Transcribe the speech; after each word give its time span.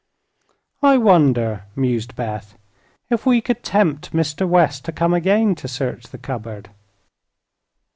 "I 0.81 0.97
wonder," 0.97 1.65
mused 1.75 2.15
Beth, 2.15 2.57
"if 3.11 3.27
we 3.27 3.39
could 3.39 3.63
tempt 3.63 4.13
Mr. 4.13 4.47
West 4.49 4.83
to 4.85 4.91
come 4.91 5.13
again 5.13 5.53
to 5.53 5.67
search 5.67 6.05
the 6.05 6.17
cupboard." 6.17 6.71